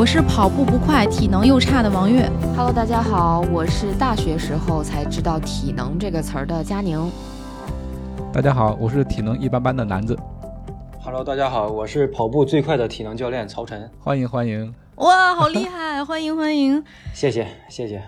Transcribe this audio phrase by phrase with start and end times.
[0.00, 2.26] 我是跑步不快、体能又差的王悦。
[2.56, 6.98] Hello，大家好，我是大学时候才知道“体能”这个词儿的佳宁。
[8.32, 10.18] 大家好，我是体能一般般的男子
[11.04, 14.74] ，Hello，大家好，我是跑步最快的体能教练曹晨，欢迎欢迎。
[14.94, 16.02] 哇，好厉害！
[16.02, 16.82] 欢迎欢迎。
[17.12, 18.02] 谢谢谢谢。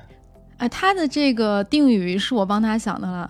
[0.57, 3.29] 哎，他的这个定语是我帮他想的了，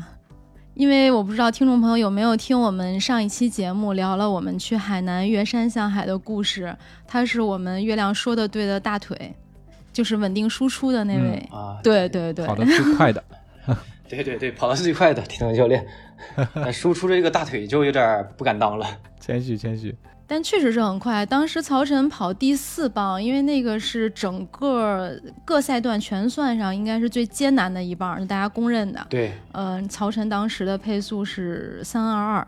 [0.75, 6.75] 因为我不知道听众朋友有没有听我们上一期节目聊了我们去海南月山向海的故事，
[7.07, 9.35] 他是我们月亮说的对的大腿，
[9.93, 11.49] 就是稳定输出的那位。
[11.53, 13.23] 啊，对对对，跑得最快的，
[14.09, 15.87] 对对对，跑得是最快的体能教练，
[16.73, 18.87] 输出这个大腿就有点不敢当了。
[19.21, 19.95] 谦虚谦虚。
[20.33, 21.27] 但确实是很快。
[21.27, 29.07] 当时曹晨跑第四棒，因为那个是整个各赛段全算上应该是最艰难的一棒，是大家公认的。
[29.11, 32.47] 对，嗯、曹晨当时的配速是三二二，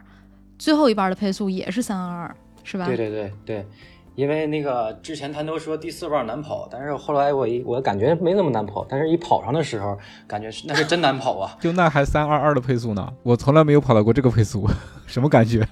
[0.59, 2.87] 最后一棒的配速也是三二二，是吧？
[2.87, 3.67] 对对对对，
[4.15, 11.55] 因为那个之前他都说第四棒难跑，但是后来我一我感觉没那么难跑，但是一跑上的时候，感觉是那是真难跑啊。
[11.61, 14.67] 就那还三二二的配速呢，我从来没有跑到过这个配速，
[15.05, 15.69] 什么感觉？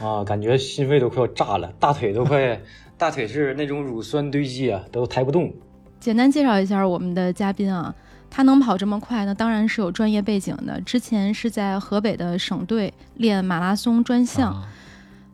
[0.00, 2.60] 啊，感觉心肺都快要炸了，大腿都快，
[2.96, 5.52] 大腿是那种乳酸堆积啊，都抬不动。
[5.98, 7.94] 简单介绍一下我们的嘉宾啊，
[8.30, 10.80] 他能跑这么快呢，当然是有专业背景的。
[10.82, 14.68] 之前是在河北的省队练马拉松专项，啊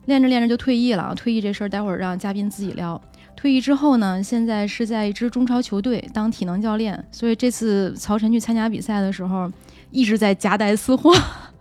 [0.05, 1.13] 练着练着就退役了。
[1.15, 2.99] 退役这事儿，待会儿让嘉宾自己聊。
[3.35, 9.51] 退役之后呢，现在是在一支中超球队当体能教练，所以这次曹晨去参加比赛的时候，
[9.91, 11.11] 一直在夹带私货，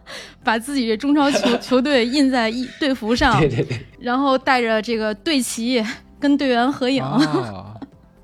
[0.45, 5.85] 把自己这中超球 球队印在一队服上，对对对，然后带着这个队旗
[6.19, 7.75] 跟队员合影，啊，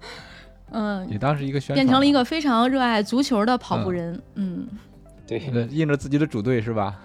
[0.72, 4.66] 嗯，也当是一个宣传，变成了一个非常热爱足球的跑步人，嗯。
[5.26, 5.40] 对。
[5.54, 6.98] 呃印着自己的主队是吧？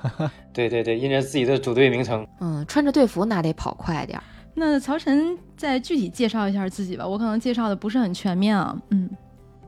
[0.51, 2.25] 对对对，印着自己的主队名称。
[2.39, 4.23] 嗯，穿着队服那得跑快点儿。
[4.55, 9.09] 那曹晨再具体介绍一下自己吧，我可能介绍的不是很全面啊，嗯。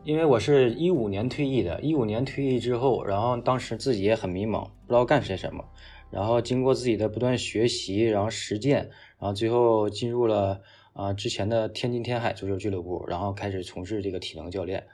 [0.04, 5.66] 因为我是一五年退役的，一五年退役之后，然后当时自己也很迷茫，不知道干些什么。
[6.10, 8.90] 然后经过自己的不断学习，然后实践，
[9.20, 10.62] 然后最后进入了
[10.94, 14.88] 啊、之前的天津天海足球俱乐部，然后开始从事这个体能教练。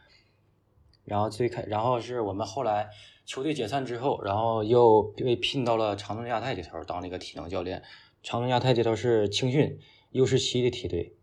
[1.06, 2.90] 然后最开，然后是我们后来
[3.26, 7.84] 球队解散之后，然后又被聘到了长春亚泰这头当那个体能教练。
[8.24, 9.78] 长春亚泰这头是青训
[10.12, 11.16] U 十七的梯队。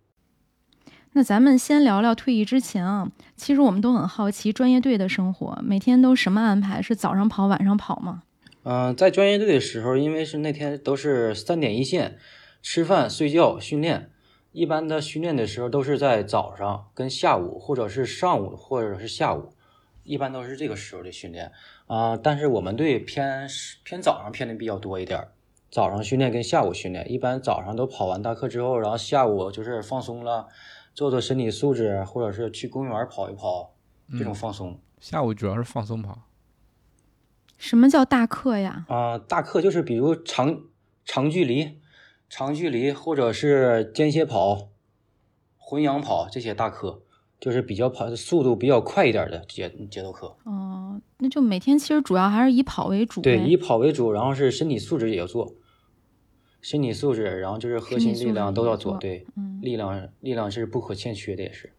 [1.12, 6.81] 那咱们先聊聊退役之前啊，其实我们都很好奇专业队的生活，每天都什么安排？
[6.81, 8.22] 是早上跑，晚上跑吗？
[8.62, 12.19] 嗯、在专业队的时候，因为是那天都是三点一线，
[12.62, 14.10] 吃饭、睡觉、训练。
[14.53, 19.53] 一般的训练的时候都是在早上跟下午，或者是上午，或者是下午，
[20.03, 21.53] 一般都是这个时候的训练
[21.87, 23.49] 啊、但是我们队偏
[23.84, 25.28] 偏早上偏的比较多一点儿，
[25.70, 30.49] 早上训练跟下午训练，一般早上都跑完大课之后，然后下午就是放松了，
[30.94, 33.75] 做做身体素质，或者是去公园跑一跑，
[34.19, 34.81] 这种放松。
[34.99, 36.19] 下午主要是放松跑，
[37.60, 38.87] 什么叫大课呀？
[38.88, 40.62] 啊、大课就是比如长
[41.04, 41.78] 长距离、
[42.31, 44.71] 长距离或者是间歇跑、
[45.59, 47.03] 混氧跑这些大课，
[47.38, 50.34] 就是比较跑速度比较快一点的节节奏课。
[50.44, 53.20] 哦、那就每天其实主要还是以跑为主。
[53.20, 55.54] 对，以跑为主，然后是身体素质也要做，
[56.62, 58.97] 身体素质，然后就是核心力量都要做。
[58.97, 61.70] 对，嗯力量力量是不可欠缺的，也是。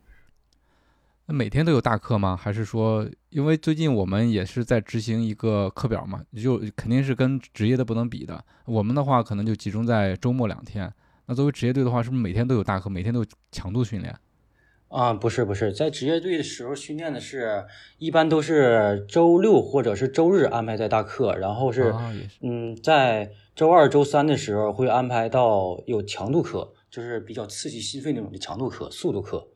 [1.32, 2.36] 那每天都有大课吗？
[2.36, 8.44] 还是说，因为最近我们也是在执行一个课表嘛，就肯定是跟职业的不能比的。
[8.66, 10.94] 我们的话可能就集中在周末两天。
[11.28, 14.14] 那作为职业队的话，是不是每天都有大课，每天都有强度训练？
[14.90, 17.64] 啊，不是不是，在职业队的时候训练的是，
[17.98, 29.48] 一般都是周六或者是周日安排在大课，然后是啊，是嗯，在周二、周三的时候会安排到有强度课，就是比较刺激心肺那种的强度课、速度课。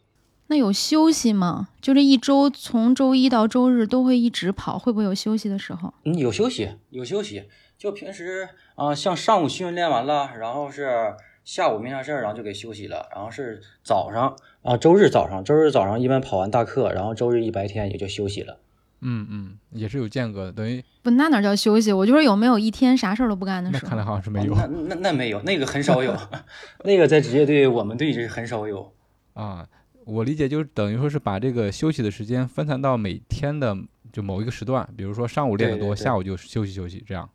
[0.48, 1.70] 那有休息吗？
[1.82, 5.94] 就这一周从周一到周日都会一直跑，会不会有休息的时候？
[6.04, 7.44] 嗯，有休息，有休息。
[7.78, 13.08] 就平时啊、像上午训练完了，然后是下午没啥事儿，然后就给休息了。
[13.14, 18.60] 然后是早上啊、周日早上，周日早上一般跑完大课，然后周日一白天也就休息了。
[19.02, 21.92] 嗯嗯，也是有间隔的，等于不，那哪叫休息？
[21.92, 23.90] 我就说有没有一天啥事儿都不干的时候？
[23.90, 26.16] 看来好像是没有哦那那那没有，那个很少有
[26.86, 28.94] 那个在职业队我们队是很少有。
[29.34, 29.68] 啊。
[30.06, 33.76] 我理解就是等于说是把这个休息的时间分散到每天的
[34.12, 37.30] 就某一个时段，比如说上午练得多，对对对下午就休息休息，这样。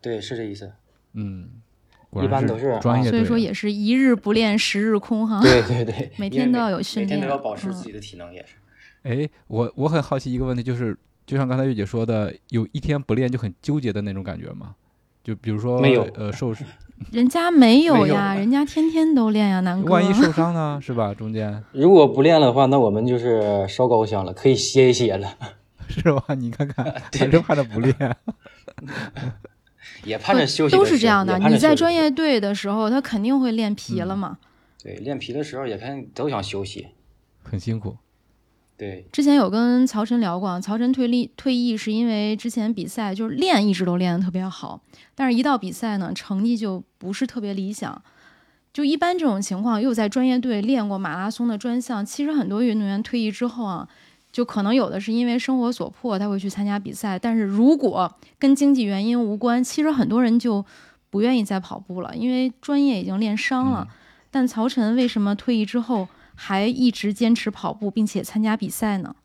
[0.00, 0.72] 对，是这意思。
[1.14, 1.48] 嗯，
[2.10, 3.08] 果一般都是啊专业。
[3.08, 5.40] 所以说也是一日不练，十日空哈。
[5.40, 8.56] 对对对， 每天都要有训练每天都要保持嗯自己的体能，也是。
[9.02, 14.74] 哎，我我很好奇一个问题，就是就像刚才月姐说的，有一天不练就很纠结的那种感觉吗？
[15.22, 16.52] 就比如说没有呃受
[17.10, 19.90] 人家没有呀，人家天天都练呀，南哥。
[19.90, 21.12] 万一受伤呢，是吧？
[21.14, 25.34] 中间如果不练的话，那我们就是烧高香了，可以歇一歇了，
[25.88, 26.34] 是吧？
[26.34, 26.84] 你看看，
[27.18, 27.94] 还是怕他不练。
[30.04, 30.84] 也盼着休息都。
[30.84, 31.38] 是这样的。
[31.38, 34.38] 你在专业队的时候，他肯定会练皮了嘛。
[34.82, 36.88] 对练皮的时候也看都想休息。
[37.44, 37.96] 很辛苦。
[38.82, 44.80] 对，之前有跟曹晨聊过啊，曹晨退役退役是因为之前比赛就是练一直都练得特别好，
[45.14, 48.02] 但是一到比赛呢，成绩就不是特别理想。
[48.72, 53.88] 就一般这种情况，又在专业队练过马拉松的专项，其实很多运动员退役之后啊，
[54.32, 60.64] 就可能有的是因为生活所迫，他会去参加比赛，但是如果跟经济原因无关，其实很多人就
[61.08, 63.86] 不愿意再跑步了，因为专业已经练伤了。
[64.32, 69.16] 但曹晨为什么退役之后还一直坚持跑步，并且参加比赛呢？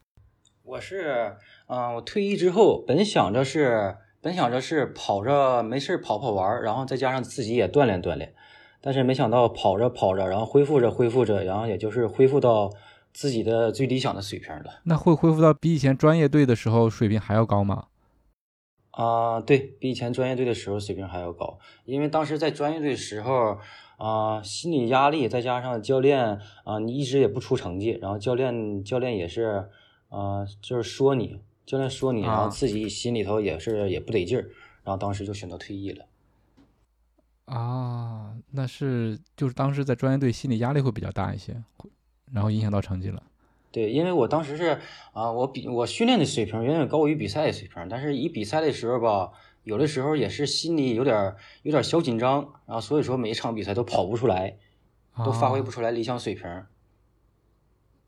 [0.64, 1.38] 我是，
[1.68, 8.34] 嗯、我退役之后本想着是本想着是跑着没事跑跑玩，然后再加上自己也锻炼锻炼，
[8.82, 12.70] 但是没想到跑着跑着，然后恢复着恢复着，然后也就是恢复到
[13.14, 14.82] 自己的最理想的水平了。
[14.84, 17.86] 那会恢复到比以前专业队的时候水平还要高吗？
[18.92, 23.60] 啊、对比以前专业队的时候水平还要高，因为当时在专业队的时候，
[23.98, 29.70] 啊、心理压力再加上教练啊、你一直也不出成绩，然后教练教练也是，
[30.10, 34.44] 啊、就是说你，教练说你，然后啊自己心里头也是也不得劲儿，
[34.84, 36.06] 然后当时就选择退役了。
[37.46, 41.56] 啊，那是就是当时在专业队心理压力会比较大一些，
[42.32, 43.24] 然后影响到成绩了。
[43.72, 44.80] 对，因为我当时是
[45.14, 49.32] 啊、我比我训练的水平远远高于比赛的水平，但是一比赛的时候吧，
[49.68, 54.56] 有的时候也是心里有点有点小紧张，然后所以说每一场比赛都跑不出来，
[55.26, 56.46] 都发挥啊不出来理想水平。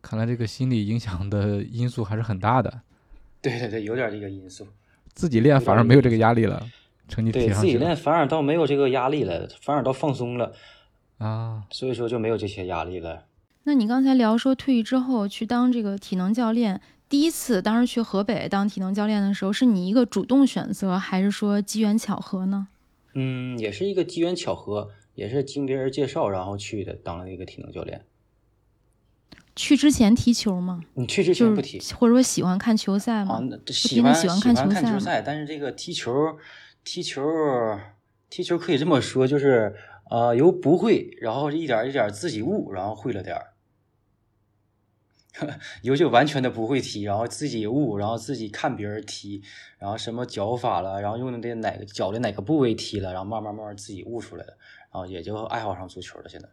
[0.02, 2.84] 看来这个心理影响的因素还是很大的。
[3.44, 4.66] 对对对，有点这个因素。
[5.14, 6.66] 自己练反而没有这个压力了，
[7.10, 10.54] 成绩对自己提上去了练反而倒没有这个压力了，反而倒放松了，
[11.18, 11.66] 啊。
[11.72, 13.26] 所以说就没有这些压力了。
[13.64, 16.80] 那你刚才聊说退役之后去当这个体能教练，
[17.10, 22.68] 第一次当时去河北当体能教练的时候，是你一个主动选择，还是说机缘巧合呢？
[23.16, 28.06] 嗯，也是一个机缘巧合，也是经别人介绍然后去的，当了一个体能教练。
[29.56, 30.82] 去之前踢球吗？
[30.94, 33.36] 你去之前不踢或者说喜欢看球赛啊吗？？
[33.36, 36.38] 啊喜欢喜欢看球赛看球赛，但是这个踢球，
[36.84, 37.22] 踢球，
[38.30, 39.76] 踢球可以这么说，就是
[40.12, 43.48] 呃，由不会，然后一点一点自己悟，然后会了点儿。
[45.82, 49.42] 由就完全的不会踢，然后自己悟，然后自己看别人踢，
[49.78, 54.58] 然后什么脚法了，然后用的哪个脚的哪个部位踢了，然后慢慢慢慢自己悟出来的，
[54.92, 56.30] 然后也就爱好上足球了。
[56.30, 56.48] 现在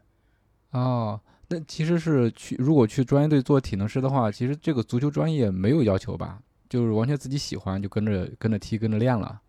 [0.72, 9.40] 哦，那其实是去如果去专业队做体能师的话，其实这个足球专业没有要求吧，就是完全自己喜欢就跟着跟着踢跟着练了。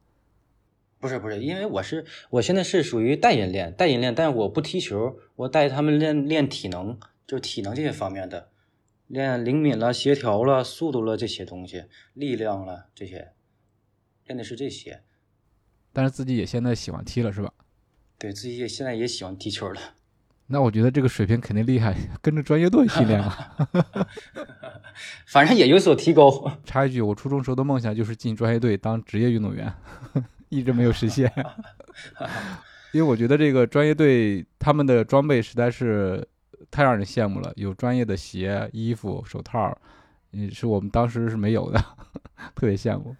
[0.99, 8.49] 不是不是，因为我是我现在是属于带人练，带人练，但我不踢球，我带他们练练体能，就是体能这些方面的，
[9.07, 13.33] 练灵敏了、协调了、速度了这些东西，力量了这些，
[14.25, 15.01] 练的是这些。
[15.93, 17.51] 但是自己也现在喜欢踢了，是吧？
[18.19, 19.79] 对自己也现在也喜欢踢球了，
[20.47, 23.55] 那我觉得这个水平肯定厉害，跟着专业队训练啊。
[25.27, 26.59] 反正也有所提高。
[26.65, 29.71] 插一句，我初中时候的梦想就是进专业队当职业运动员，
[30.49, 31.31] 一直没有实现。
[32.91, 36.27] 因为我觉得这个专业队他们的装备实在是
[36.71, 39.77] 太让人羡慕了，有专业的鞋、衣服、手套，
[40.31, 41.79] 嗯，是我们当时是没有的，
[42.55, 43.15] 特别羡慕。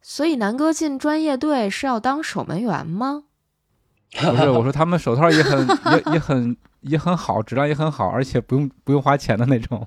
[0.00, 3.24] 所以南哥进专业队是要当守门员吗？
[4.12, 9.86] 不是，我说他们手套也很也也很也很好，质量也很好，而且不用不用花钱的那种。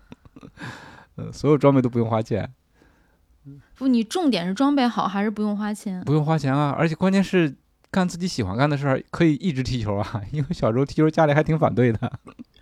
[1.15, 2.53] 呃， 所有装备都不用花钱，
[3.75, 6.01] 不，你重点是装备好还是不用花钱？
[6.03, 6.73] 不用花钱啊！
[6.77, 7.55] 而且关键是
[7.91, 10.21] 干自己喜欢干的事儿，可以一直踢球啊。
[10.31, 12.11] 因为小时候踢球家里还挺反对的。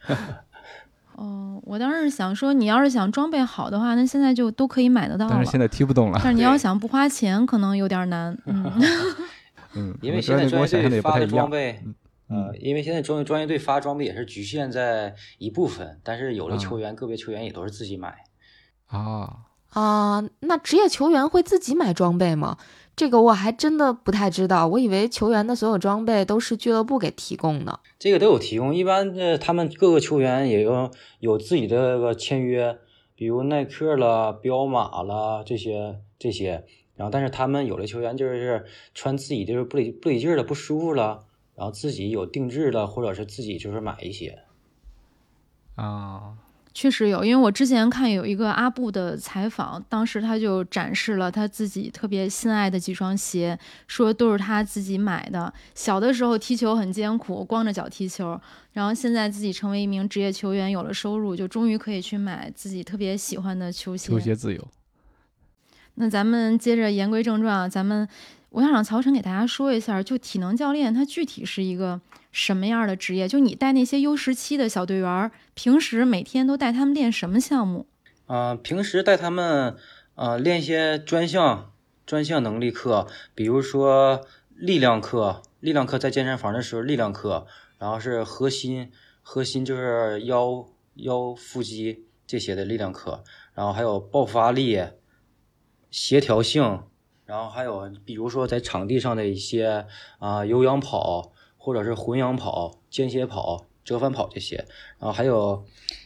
[1.15, 5.31] 哦，我当时想说，你要是想装备好的话，那现在就都可以买得到了。
[5.33, 6.19] 但是现在踢不动了。
[6.24, 8.36] 但是你要想不花钱，可能有点难。
[8.45, 8.72] 嗯，
[9.75, 11.27] 嗯，因为现在专专业队发的。
[11.27, 11.79] 装备，
[12.29, 18.15] 嗯呃，因为现在专专业队发装备也是局限在一部分，但是有的嗯球员、个别球员也都是自己买。
[18.88, 19.38] 啊，
[19.69, 22.57] 啊，那职业球员会自己买装备吗？
[22.95, 27.79] 这个我还真的不太知道，我以为球员的所有装备都是俱乐部给提供的。
[27.97, 32.77] 这个都有提供，一般的他们各个球员也有有自己的个签约，
[33.15, 36.65] 比如耐克了、彪马了这些这些。
[36.95, 44.43] 然后，但是他们有的球员就是穿自己就是不得不得劲了、不舒服了，然后自己有定制的，或者是自己就是买一些。
[45.73, 46.38] 啊。
[46.74, 55.53] 确实有，因为我之前看有一个阿布的采访，当时他就展示了他自己特别心爱的几双鞋，说都是他自己买的。
[55.75, 58.39] 小的时候踢球很艰苦，光着脚踢球，
[58.72, 64.10] 然后现在自己成为一名职业球员，有了收入，就终于可以去买自己特别喜欢的球鞋。
[64.10, 64.68] 球鞋自由。
[65.96, 68.08] 那咱们接着言归正传啊，咱们
[68.50, 72.01] 我想让曹晨给大家说一下，就体能教练他具体是一个。
[72.33, 73.27] 什么样的职业？
[73.27, 77.85] 就你带那些 U 十七的小队员，平时每天都带他们练什么项目？
[78.25, 79.77] 啊，平时带他们
[80.15, 81.71] 啊练一些专项
[82.07, 84.25] 专项能力课，比如说
[84.55, 87.45] 力量课，力量课在健身房的时候力量课，
[87.77, 93.23] 然后是核心，核心就是腰腰腹肌这些的力量课，
[93.53, 94.83] 然后还有爆发力、
[95.91, 96.81] 协调性，
[97.27, 99.85] 然后还有比如说在场地上的一些
[100.17, 101.31] 啊有氧跑。
[101.63, 104.58] 或者是混氧跑、间歇跑、折返跑这些，
[105.00, 105.63] 然后还有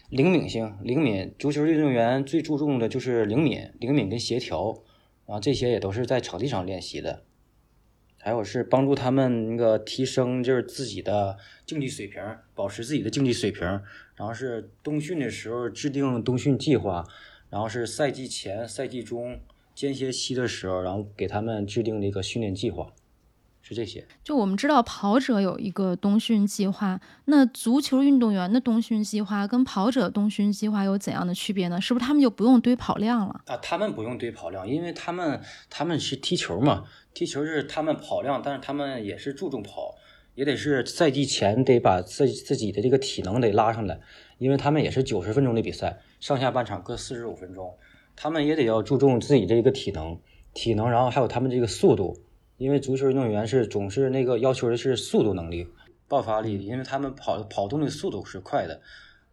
[0.10, 1.34] 灵敏性、灵敏。
[1.40, 4.84] 足球运动员最注重的就是灵敏、灵敏跟协调，
[5.26, 7.24] 然后这些也都是在场地上练习的。
[8.20, 12.22] 还有是帮助他们那个提升就是自己的竞技水平，
[12.54, 13.66] 保持自己的竞技水平。
[14.14, 17.04] 然后是冬训的时候制定冬训计划，
[17.50, 19.40] 然后是赛季前、赛季中
[19.74, 22.94] 间歇期的时候，然后给他们制定的一个训练计划。
[23.70, 31.82] 是这些，就我们知道跑者有一个冬训计划，那足球运动员的冬训计划跟跑者冬训计划有怎样的区别呢？
[31.82, 33.42] 是不是他们就不用堆跑量了？
[33.46, 39.96] 啊，他们不用堆跑量，因为他们他们是踢球嘛，踢球是他们跑量，但是他们也是注重跑，
[40.36, 44.00] 也得是赛季前得把自自己的这个体能得拉上来，
[44.38, 47.76] 因为他们也是九十分钟的比赛，上下半场各四十五分钟，
[48.16, 50.18] 他们也得要注重自己这个体能，
[50.54, 52.18] 体能，然后还有他们这个速度。
[52.58, 55.68] 因为足球运动员是总是那个要求的是速度能力、
[56.08, 58.82] 爆发力，因为他们跑跑动的速度是快的，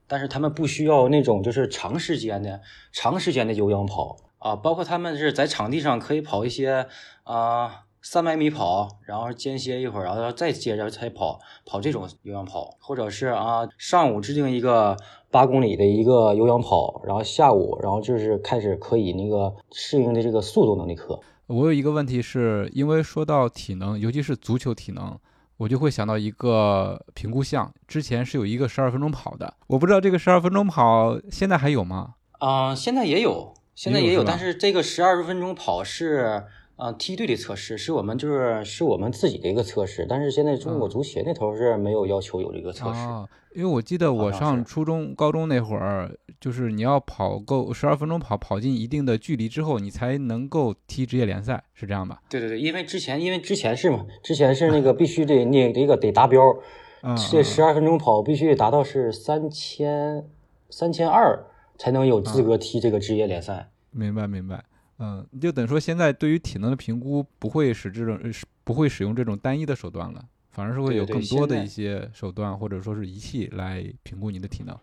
[0.06, 2.60] 但是他们不需要那种就是长时间的、
[2.92, 6.86] 长时间的有氧跑啊，包括他们是在场地上可以跑一些
[7.22, 14.94] 啊三百米跑，然后间歇一会儿，然后再接着才跑跑这种有氧跑，或者是啊上午制定一个
[15.30, 21.18] 八公里的一个有氧跑，然后下午然后就是开始可以那个适应的这个速度能力课。
[21.46, 25.18] 我有一个问题，是因为说到体能，尤其是足球体能，
[25.56, 27.72] 我就会想到一个评估项。
[27.86, 32.14] 之前是有一个十二分钟跑的，我不知道这个十二分钟跑现在还有吗？
[32.38, 36.44] 啊，现在也有，现在也有，但是这个十二分钟跑是。
[36.76, 42.98] 啊，梯队的测试是我们就是是我们自己的一个测试，但是现在中国足协那头是没有要求有这个测试。
[42.98, 52.20] 啊，因为我记得我上初中、高中那会儿，就是你要跑够十二分钟跑，跑进一定的距离之后，你才能够踢职业联赛，是这样吧？
[52.28, 56.42] 对对对，因为之前因为之前是嘛，之前是那个必须得那这个得达标，
[57.30, 60.28] 这十二分钟跑必须得达到是三千
[60.70, 61.46] 三千二
[61.78, 63.70] 才能有资格踢这个职业联赛。
[63.92, 64.64] 明白明白。
[65.04, 68.18] 嗯，就等于说现在对于体能的评估不会使这种
[68.64, 74.74] 不会使用这种单一的手段了，反而是会有更多的一些手段或者说是仪器来评估你的体能。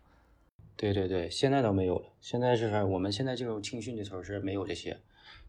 [0.76, 2.06] 对对对，现在都没有了。
[2.22, 4.98] 现在是我们现在这种青训的时候是没有这些，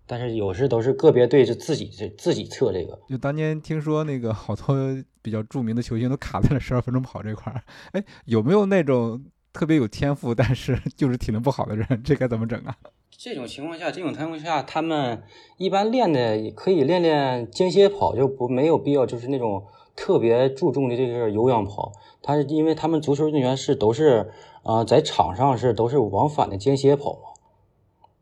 [0.06, 2.98] 但是有时都是个别队是自己自自己测这个。
[3.08, 4.76] 就当年听说那个好多
[5.22, 7.62] 比较著名的球星都卡在了十二分钟跑这块儿，
[7.92, 12.02] 哎，有没有那种特别有天赋但是 就是体能不好的人？
[12.02, 12.76] 这该怎么整啊？
[13.24, 15.22] 这种情况下，这种情况下，他们
[15.56, 19.64] 一般练的可以练练间歇跑，就不没有必要就是那种
[19.94, 21.92] 特别注重的这个有氧跑。
[22.20, 24.32] 他是因为他们足球运动员是都是
[24.64, 28.16] 啊，在场上是都是往返的间歇跑嘛。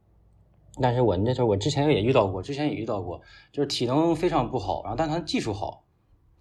[0.82, 5.84] 但是我那时候我之前也遇到过，之前也遇到过，就是体能非常不好，然后但他技术好，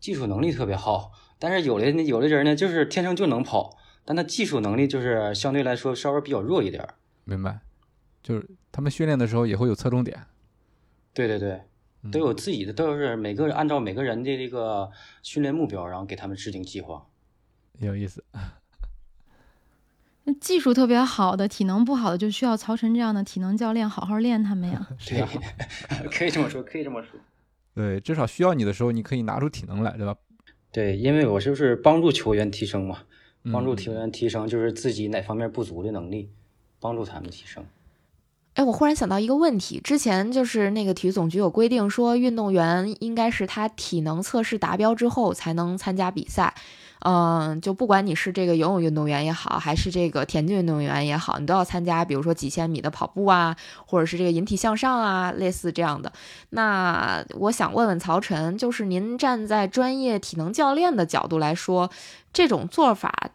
[0.02, 1.12] 技术能力特别好。
[1.40, 6.86] 但是有的有的人呢，就是天生就能跑，但他技术能力就是相对来说稍微比较弱一点。
[7.24, 7.62] 明白。
[8.22, 10.18] 就是他们训练的时候也会有侧重点，
[11.14, 11.62] 对对对，
[12.12, 14.90] 都有自己的，都是每个人按照每个人的这个
[15.24, 17.06] 训练目标，然后给他们制定计划，
[17.80, 18.24] 有意思。
[20.26, 24.88] 那技术特别好的，体能不好的，就需要曹晨这样的体能教练好好练他们呀。
[25.08, 25.26] 对，
[26.12, 27.20] 可以这么说，可以这么说。
[27.74, 30.16] 对，至少需要你的时候，你可以拿出体能来，对吧？
[30.72, 33.04] 对，因为我就是帮助球员提升嘛，
[33.52, 36.30] 帮助球员提升就是自己哪方面不足的能力，
[36.80, 37.66] 帮助他们提升。
[38.60, 46.54] 哎，我忽然想到一个问题，之前就是那个体育总局有规定说，运动员应该是他体能测试达标之后才能参加比赛。
[47.06, 56.12] 嗯，就不管你是这个游泳运动员也好，还是这个田径运动员也好，你都要参加，比如说几千米的跑步啊，或者是这个引体向上啊，类似这样的。
[56.50, 61.90] 那我想问问曹晨，就是您站在专业体能教练的角度来说，
[62.34, 63.30] 这种做法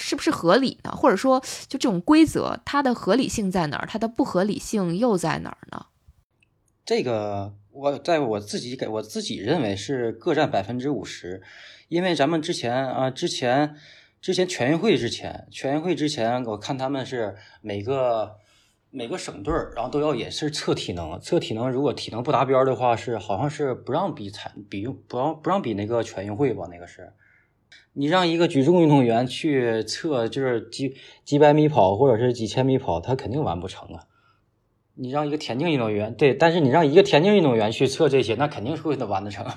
[0.00, 0.90] 是不是合理呢？
[0.90, 3.86] 或者说，就这种规则，它的合理性在哪儿？
[3.86, 5.86] 它的不合理性又在哪儿呢？
[6.84, 11.42] 这个我在我自己给我自己认为是各占百分之五十。
[11.88, 13.76] 因为咱们之前啊，之前
[14.20, 18.36] 之前全运会之前，全运会之前，我看他们是每个
[18.90, 26.66] 每个省队儿，然后都要也是测体能，测体能，如果体能不达标的话，是好像是不让比参比不让不让比那个全运会吧？
[26.70, 27.12] 那个是，
[27.92, 34.04] 你让一个举重运动员去测，就是几几百米跑或者是几千米跑，他肯定完不成啊。
[34.94, 39.46] 你让一个田径运动员，对，但是你让一个田径运动员去测这些，那肯定是会能完得成。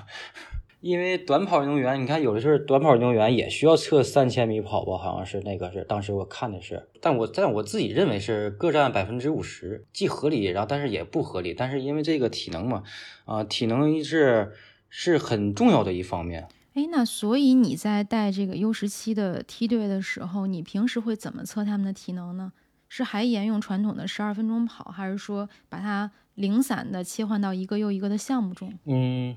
[0.80, 4.98] 因为短跑运动员，你看有的是短跑运动员也需要测三千米跑吧？
[4.98, 11.54] 好像是那个是当时我看的是，但我但我自己认为是各占百分之五十，既合理，然后但是也不合理。
[11.54, 12.82] 但是因为这个体能嘛，
[13.24, 14.52] 啊，体能是
[14.90, 16.48] 是很重要的一方面。
[16.74, 22.52] 哎，那所以你在带这个 U 十七的梯队的时候，你平时会怎么测他们的体能呢？
[22.88, 28.72] 是还沿用传统的十二分钟跑，还是说把它零散的切换到一个又一个的项目中？
[28.84, 29.36] 嗯。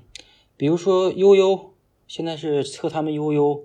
[0.56, 1.74] 比如说悠悠，
[2.08, 3.64] 现在是测他们悠悠，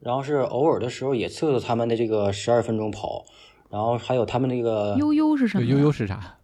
[0.00, 3.24] 然后是偶尔的时候也测测他们的这个十二分钟跑，
[3.70, 5.64] 然后还有他们那个悠悠是什么？
[5.64, 6.36] 悠悠是啥？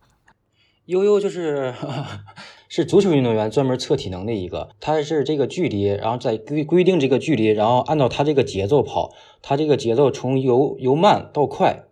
[0.87, 1.75] 悠悠就是
[2.73, 9.13] 是足球运动员专门测体能的一个，它是这个距离，然后在规规定这个距离，然后按照他这个节奏跑，
[9.43, 11.85] 他这个节奏从由由慢到快，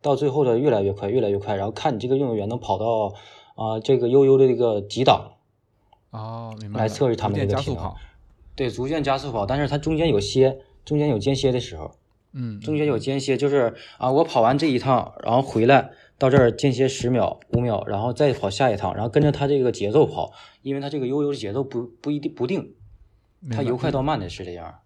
[0.00, 3.14] 到最后的越来越快，越来越快，然后看你这个运动员能跑到
[3.56, 5.32] 啊这个悠悠的这个几档。
[6.12, 6.82] 哦，明白。
[6.82, 7.92] 来测试他们这个体能，
[8.54, 11.90] 对，逐渐加速跑，但是它中间有歇，中间有间歇的时候，
[12.32, 22.74] 嗯，中间有间歇，就是啊，我跑完这一趟，然后回来到这儿间歇十秒、五秒，然后再跑下一趟，然后跟着它这个节奏跑，因为它这个悠悠的节奏不不一定不定，
[23.50, 24.80] 它由快到慢的是这样。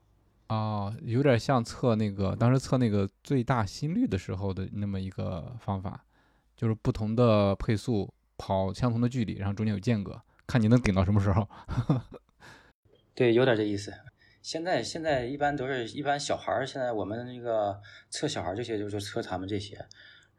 [0.48, 6.04] 哦，有点像测那个当时测那个最大心率的时候的那么一个方法，
[6.54, 10.20] 就是不同的配速跑相同的距离，然后中间有间隔。
[10.46, 11.48] 看你能顶到什么时候？
[13.14, 13.94] 对，有点这意思。
[14.42, 19.78] 现在现在一般都是一般小孩儿，现在我们那个测小孩这些就就测他们这些。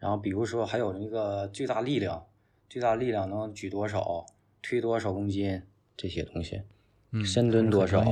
[0.04, 2.28] 然后比如说还有那个最大力量，
[2.70, 4.26] 最大力量能举多少，
[4.62, 5.62] 推多少公斤
[5.96, 6.64] 这些东西，
[7.12, 8.04] 嗯深蹲多少，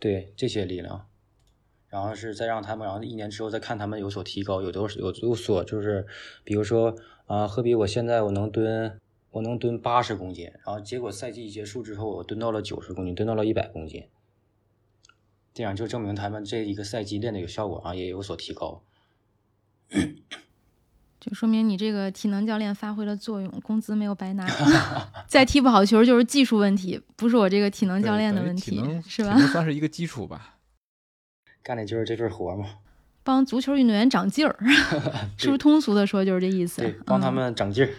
[0.00, 1.06] 对这些力量。
[1.88, 6.04] 然后是再让他们，然后一年之后再看他们有所提高，有多有有所就是，
[6.42, 6.96] 比如说
[7.26, 8.98] 啊，何比我现在我能蹲。
[9.30, 14.08] 我能蹲八十公斤，然后结果赛季结束之后，我蹲到了九十公斤，蹲到了一百公斤，
[15.52, 18.82] 这样就证明他们这一个赛季练的有效果啊，也有所提高。
[21.20, 24.46] 就说明你这个体能教练发挥了作用，工资没有白拿。
[25.26, 29.38] 再踢不好球就是技术问题，不是我这个体能教练的问题，是吧？
[29.52, 30.54] 算是一个基础吧。
[31.62, 32.66] 干的就是这份活嘛，
[33.22, 34.56] 帮足球运动员长劲儿，
[35.36, 36.80] 是不是通俗的说就是这意思？
[36.82, 37.90] 对，帮他们长劲儿、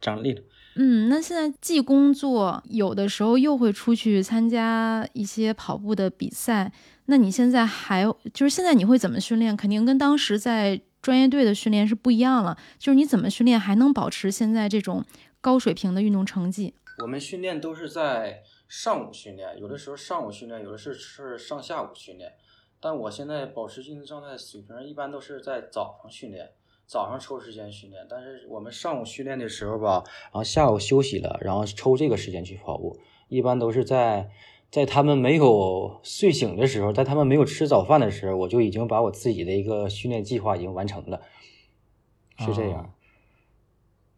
[0.00, 0.42] 长力。
[0.78, 6.70] 嗯，那现在既工作，有的时候又会出去参加一些跑步的比赛。
[7.06, 9.56] 那你现在还就是现在你会怎么训练？
[9.56, 12.58] 肯定跟当时在专业队的训练是不一样了。
[12.80, 15.04] 就是你怎么训练还能保持现在这种
[15.40, 16.74] 高水平的运动成绩？
[17.00, 22.32] 我们训练都是在上午训练，有的时候上午训练，有的是是上下午训练。
[22.80, 26.50] 但我现在保持竞技状态水平，一般都是在早上训练。
[26.88, 32.98] 早上抽时间训练，但是我们上午训练的时候吧，然后下午休息了，然后抽这个时间去跑步。
[33.28, 34.28] 一般都是在
[34.70, 41.20] 在他们没有睡醒的时候，在他们没有吃早饭的时候，我就已经把我自己的一个训练计划已经完成了，
[42.38, 42.92] 是这样。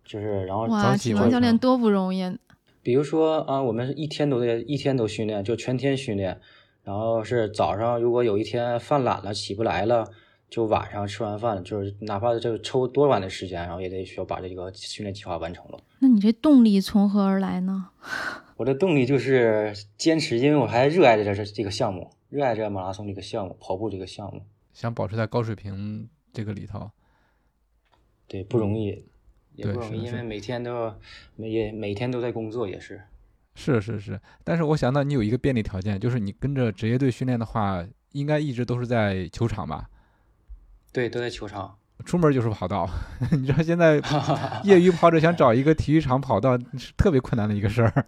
[0.05, 2.39] 就是然后哇，体能教练多不容易。
[2.83, 6.41] 比如说啊，我们一天都得一天都训练，就全天训练。
[6.83, 10.07] 然后是早上，如果有一天犯懒了，起不来了。
[10.49, 15.79] 就晚上吃完饭，就是哪怕就抽多晚的时间，然后也得需要把这个训练计划完成了。
[15.99, 17.89] 那你这动力从何而来呢？
[18.59, 24.43] 我的动力就是坚持，因为我还热爱着这这个项目，热爱着马拉松这个项目，跑步这个项目，
[24.75, 26.91] 想保持在高水平这个里头。
[28.27, 29.07] 对，不容易，
[29.55, 30.93] 也不容易，因为每天都
[31.37, 33.01] 每也每天都在工作，也是。
[33.55, 39.89] 是是是，但是我想到你有一个便利条件，就是你跟着职业队训练的话，应该一直都是在球场吧？
[40.93, 41.79] 对，都在球场。
[42.05, 42.89] 出门就是跑道。
[43.31, 44.03] 你知道现在
[44.65, 48.07] 业余跑者想找一个体育场跑道是特别困难的一个事儿。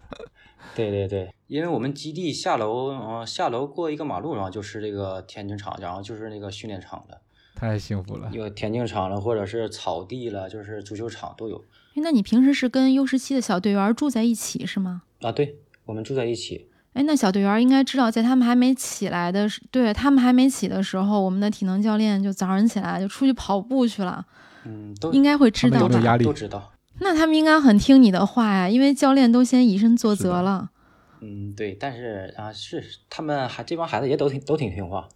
[0.75, 7.21] 对对对，因为我们基地下楼，嗯，下楼过一个马路，然后就是这个田径场，然后就是那个训练场了，
[7.55, 8.29] 太幸福了。
[8.31, 11.57] 有田径场了，或者是草地了，就是足球场都有。
[11.95, 15.01] 哎，那你平时是跟 U 十七的小队员住在一起是吗？
[15.21, 16.69] 啊，对，我们住在一起。
[16.93, 24.25] 哎，那小队员应该知道，在他们还没起来的时，对他们还没起的时候，我们的体能教练就早上起来就出去跑步去了。
[24.65, 26.17] 嗯，都应该会知道吧？
[26.17, 26.71] 都知道。
[27.03, 30.69] 那他们应该很听你的话呀，因为教练都先以身作则了。
[31.19, 35.09] 嗯，对，但是啊，是他们还这帮孩子也都挺都挺听话，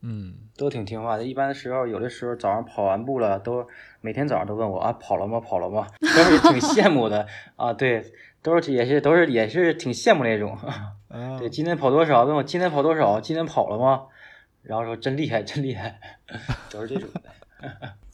[0.00, 1.24] 嗯，都挺听话的。
[1.24, 3.66] 一般的时候，有的时候早上跑完步了，都
[4.00, 5.38] 每天早上都问我啊，跑了吗？
[5.40, 5.86] 跑了吗？
[6.00, 7.72] 都是挺羡慕的啊。
[7.74, 8.02] 对，
[8.42, 10.56] 都是也是都是也是挺羡慕那种。
[10.56, 10.96] 啊
[11.38, 12.24] 对，今天跑多少？
[12.24, 13.20] 问我今天跑多少？
[13.20, 14.04] 今天跑了吗？
[14.62, 16.00] 然后说真厉害，真厉害，
[16.70, 17.22] 都是这种的。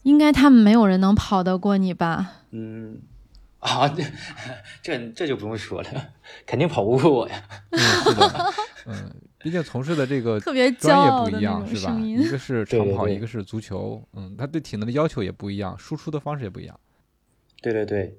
[0.03, 2.35] 应该他们没有人能跑得过你吧？
[2.57, 2.99] 嗯，
[3.59, 4.03] 啊， 这
[4.83, 6.15] 这这就不用说了，
[6.47, 7.43] 肯定跑不过我呀。
[7.71, 8.53] 嗯，是的，
[8.87, 11.93] 嗯，毕竟从事的这个特别专业不一样，是吧？
[12.01, 12.29] 一。
[12.31, 16.79] 个是长跑，对对对一个是足球，嗯，他对体能的要求也不一样，输出的方式也不一样。
[17.61, 18.17] 对对对，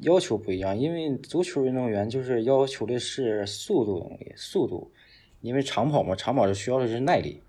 [0.00, 4.92] 要求不一样，因为足球运动员就是要求的是速度速度，
[5.40, 7.42] 因为长跑嘛，长跑是需要的是耐力，对，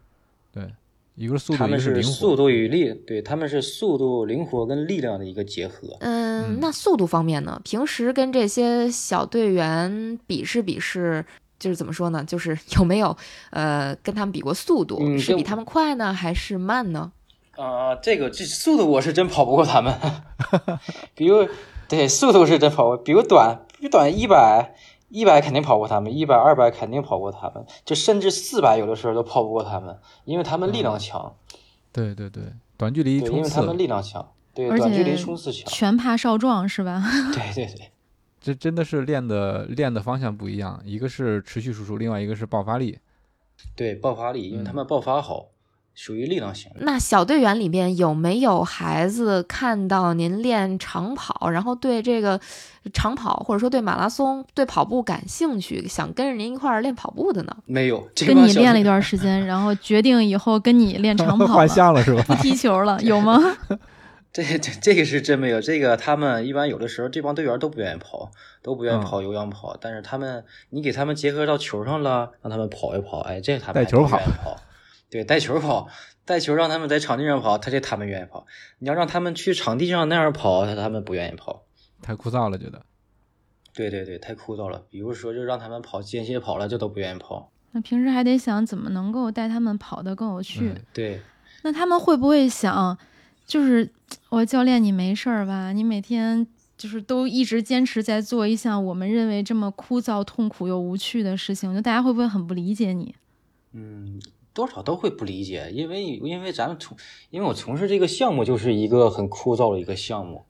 [1.18, 2.36] 一个是速度，他们是速。
[2.36, 5.98] 度与力，对，他们是速度、灵活跟力量的一个结合。
[6.00, 7.60] 嗯嗯，那速度方面呢？
[7.64, 11.26] 平时跟这些小队员比试比试，
[11.60, 12.24] 就是怎么说呢？
[12.24, 13.18] 就是 有没有
[13.50, 15.00] 呃跟他们比过速度？
[15.02, 17.12] 嗯是比他们快呢，还是慢呢？
[17.56, 19.92] 啊、这个这速度我是真跑不过他们，
[21.16, 21.48] 比如
[21.90, 24.76] 对速度是真跑不过，比如短，比如短一百，
[25.10, 31.36] 一百肯定跑过他们，一百、二百肯定跑过他们，就甚至四百有的时候都跑不过他们，因为他们力量强，
[31.92, 32.44] 对对对，
[32.78, 37.04] 短距离对，因冲刺为他们，力量强，对，短距离冲刺强，全怕少壮是吧？
[37.34, 37.92] 对对对。
[38.40, 43.00] 这真的是练的练的方向不一样，一个是持续输出，另外一个是爆发力。
[43.76, 45.48] 对爆发力，因为他嗯们爆发好，
[45.98, 46.72] 属于力量型。
[46.76, 52.40] 那小队员里面有没有孩子看到您练长跑，然后对这个
[52.94, 57.58] 长跑或者说对马拉松、对跑步感兴趣，想跟着您一块儿练跑步的呢？
[57.66, 62.24] 没有，这跟你练了一段 时间，然后决定以后跟你练长 跑换了，项了是吧？
[62.28, 63.42] 不踢球了，有吗？
[64.32, 68.30] 这这这个是真没有，这个他们一般有的时候这帮队员都不愿意跑，
[68.62, 74.20] 都不愿意嗯跑有氧跑，但是他们你给他们结合到球上了，让他们跑一跑，哎，这他们带球跑，
[75.10, 75.88] 对，带球跑，
[76.26, 78.46] 带球让他们在场地上跑，他这他们愿意跑。
[78.80, 81.64] 你要让他们去场地上那样跑，他他们不愿意跑。
[82.02, 82.86] 太枯燥了，觉得。
[83.74, 84.84] 对对对，太枯燥了。
[84.90, 87.52] 比如说，就让他们跑间歇跑了，这都不愿意跑。
[87.72, 90.70] 那平时还得想怎么能够带他们跑得更有趣。
[90.70, 91.22] 嗯对，
[91.64, 92.98] 那他们会不会想，
[93.46, 93.90] 就是
[94.30, 95.72] 我教练你没事儿吧？
[95.74, 96.46] 你每天
[96.78, 103.16] 就是都一直坚持在做一项我们认为这么枯燥、痛苦又无趣的事情，就大家会不会很不理解你？
[103.74, 104.20] 嗯，
[104.58, 106.98] 多少都会不理解，因为因为咱们从，
[107.30, 110.44] 因为我从事这个项目就是一个很枯燥的一个项目，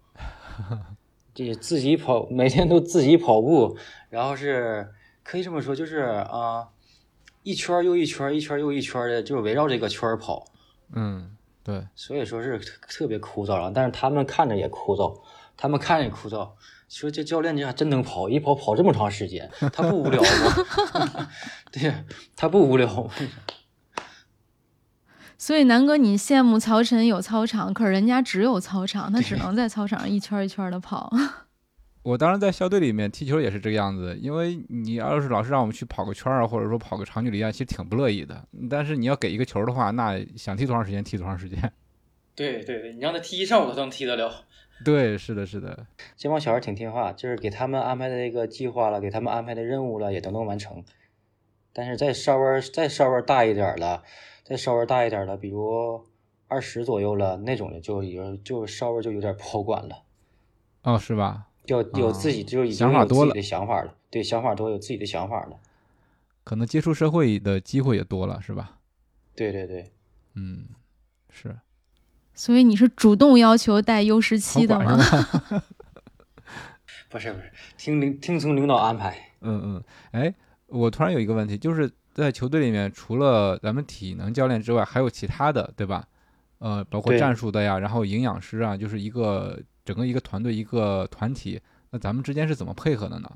[1.36, 3.78] 这自己跑，每天都自己跑步，
[4.10, 4.88] 然后是
[5.24, 5.98] 可以这么说，就是
[6.32, 6.70] 啊、
[7.44, 10.46] 一圈儿又一圈儿，一圈儿又一圈儿的，就是围绕这个圈儿跑，
[10.94, 13.70] 嗯，对，所以说是特特别枯燥啊。
[13.76, 15.20] 但是他们看着也枯燥，
[15.58, 16.50] 他们看着也枯燥。
[16.88, 21.28] 说这教练这还真能跑，一跑跑这么长时间，他不无聊吗？
[21.70, 21.94] 对，
[22.38, 23.12] 他不无聊吗。
[25.38, 31.12] 所以南哥，你羡慕曹晨有操场，可是人家只有操场，他只能在操场上一圈一圈的跑。
[32.04, 38.48] 我当时在校队里面踢球也是这个样子，因为你要是老是让我们去跑个圈儿啊，或者说跑个长距离啊，其实挺不乐意的。
[38.70, 41.72] 但是你要给一个球的话，那想踢多长时间踢多长时间。
[42.34, 44.46] 对对对，你让他踢一上午，他都能踢得了。
[44.86, 50.84] 对，是的，是的，这帮小孩挺听话，就是给他们安排的这个计划了，给他们安排的任务了，也都能完成。
[51.74, 54.04] 但是再稍微再稍微大一点儿了，
[54.48, 56.02] 再稍微大一点儿了，比如
[56.48, 60.04] 二十左右了那种的，就有就稍微就有点不好管了，
[60.84, 61.48] 哦，是吧？
[61.66, 65.60] 就有自己就已经想法多了有自己的想法了，对，想法多，有自己的想法了。
[66.46, 68.80] 可能接触社会的机会也多了，是吧？
[69.36, 69.92] 对对对，
[70.36, 70.66] 嗯，
[71.30, 71.54] 是。
[72.34, 75.04] 所以你是主动要求带优十七的管吗？
[76.86, 79.18] 是不是不是，听领听从领导安排。
[79.42, 80.34] 嗯嗯，哎，
[80.68, 86.08] 我突然有一个问题，就是在球队里面，除了咱们体能教练之外，还有其他的，对吧？
[86.60, 93.32] 呃，包括战术的呀，然后营养师啊，就是一个整个一个团队一个团体，那咱们之间是怎么配合的呢？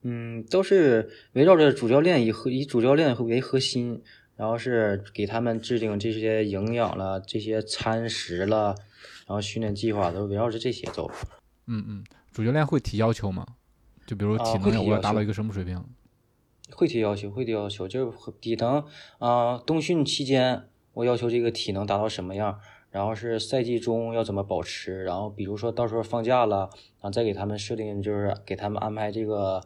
[0.00, 4.02] 嗯，都是围绕着主教练以核以主教练为核心，
[4.36, 8.74] 然后是给他们制定这些营养了、这些餐食了，
[9.26, 11.10] 然后训练计划都围绕着这些走。
[11.66, 13.46] 嗯嗯，主教练会提要求吗？
[14.06, 15.80] 就比如啊体能我要达到一个什么水平？
[16.74, 18.84] 会提要求，会提要求，就是体能
[19.18, 22.58] 啊、冬训期间我要求这个体能达到什么样，
[22.90, 29.62] 然后是赛季中要怎么保持，然后比如说到时候放假了，然后再给他们设定，就是给他们安排这个，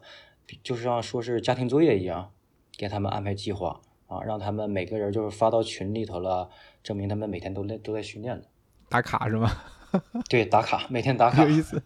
[0.63, 2.31] 就是像说是家庭作业一样，
[2.77, 6.49] 给他们安排计划啊，让他们每个人就是发到群里头了，
[6.83, 8.47] 证明他们每天都在都在训练的。
[8.89, 9.51] 打卡是吗？
[10.29, 11.49] 对，打卡，每天打卡有。
[11.49, 11.81] 意思。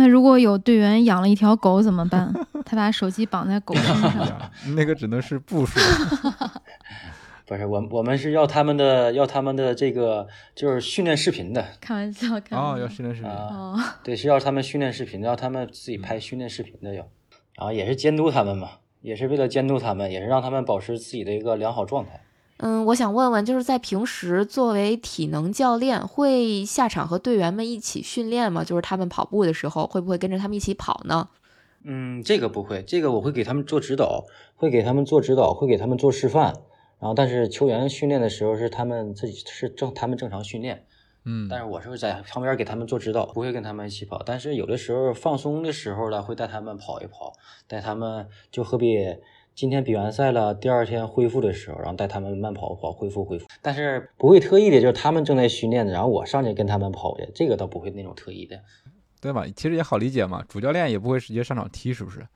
[0.00, 2.32] 那如果有队员养了一条狗怎么办？
[2.64, 5.78] 他把手机绑在狗身哎上， 那个只能是步数。
[7.44, 11.62] 不是我，我们是要他们的，要他们的这个就是训练视频的。
[11.82, 12.74] 开玩笑，开玩笑。
[12.74, 13.30] 哦，要训练视频。
[13.30, 17.06] 啊哦，对，是要他们训练视频，要他们自己拍训练视频的要，
[17.56, 18.70] 然后也是监督他们嘛，
[19.02, 22.22] 也是为了监督他们，也是让他们保持自己的一个良好状态。
[22.62, 28.62] 嗯，我想问问，就是在平时作为体能教练，会下场和队员们一起训练吗？
[28.62, 31.30] 就是他们跑步的时候，会不会跟着他们一起跑呢？
[31.84, 36.52] 嗯，这个不会，这个我会给他们做指导，会给他们做指导，会给他们做示范。
[36.98, 40.84] 然后，但是球员训练的时候是他们自己是正他们正常训练，
[41.24, 44.22] 嗯，但是我是会在旁边给他们做指导，不会跟他们一起跑。
[44.22, 47.32] 但是有的时候放松的时候呢，会带他们跑一跑，
[47.66, 48.94] 带他们就好比
[49.60, 53.46] 今天比完赛了，第二天恢复的时候，然后带他们慢跑跑恢复恢复。
[53.60, 58.58] 但是不会特意的，就是他们正在训练的，然后我上去跟他们跑的，这个倒不会那种特意的。
[59.20, 59.44] 对吧？
[59.54, 62.26] 其实也好理解嘛，主教练也不会直接上场踢，是不是？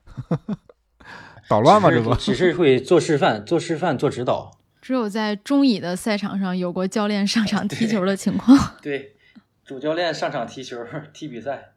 [1.48, 2.14] 捣乱嘛，这不？
[2.16, 4.50] 只是只是会做示范、做示范、做指导。
[4.82, 8.76] 只有在中乙的赛场上有过教练上场 踢球的情况。
[8.82, 9.16] 对，
[9.64, 10.84] 主教练上场踢球、
[11.14, 11.72] 踢比赛。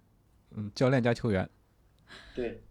[0.58, 1.50] 嗯，教练加球员。
[2.36, 2.64] 对，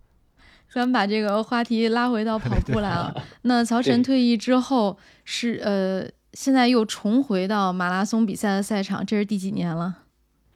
[0.77, 3.25] 咱们把这个话题拉回到跑步来了。
[3.45, 10.03] 那曹晨退役之后是呃，现在又重回到马拉松比赛的赛场，这是第几年了？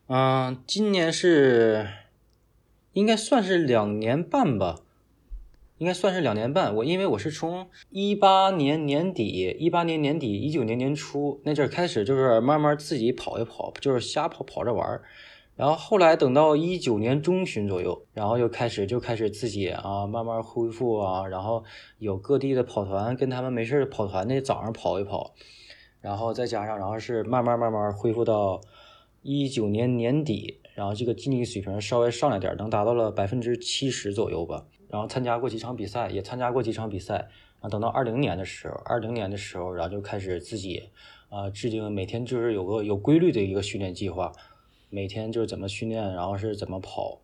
[0.08, 1.88] 嗯，今年是
[2.92, 4.80] 应该算是两年半吧，
[5.78, 6.74] 应该算是两年半。
[6.74, 15.00] 我因为我是从一八年年底、一八年年底、一九年年初那阵儿开始，就是慢慢自己跑一跑，就是瞎跑跑着玩儿。
[15.60, 21.62] 然后后来等到一九年中旬左右，然后又开始就开始自己啊慢慢恢复啊，然后
[21.98, 25.34] 有各地的跑团跟他们没事跑团的早上跑一跑，
[26.00, 28.62] 然后再加上然后是慢慢慢慢恢复到
[29.20, 34.64] 一九年年底，然后这个竞技水平稍微上来点，能达到了百分之七十左右吧。
[34.88, 37.28] 然后参加过几场比赛，也参加过几场比赛。
[37.60, 40.84] 啊，等到二零年的时候，二零年的时候，然后就开始自己
[41.28, 44.32] 啊制定每天就是有个有规律的一个训练计划，
[44.90, 47.20] 每天就是怎么训练，然后是怎么跑。